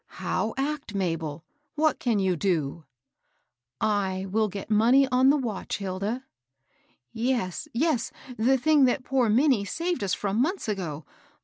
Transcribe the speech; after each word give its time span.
"How 0.25 0.55
act, 0.57 0.95
Mabel? 0.95 1.45
What 1.75 1.99
can 1.99 2.17
you 2.17 2.35
do?"" 2.35 2.85
I 3.79 4.25
will 4.31 4.47
get 4.47 4.71
money 4.71 5.07
on 5.09 5.29
the 5.29 5.37
watch, 5.37 5.77
Hilda."" 5.77 6.25
Yes, 7.13 7.67
yes; 7.71 8.11
the 8.35 8.57
thing 8.57 8.85
that 8.85 9.03
poor 9.03 9.29
Minnie 9.29 9.63
saved 9.63 10.03
us 10.03 10.15
from 10.15 10.41
months 10.41 10.67
ago! 10.67 11.05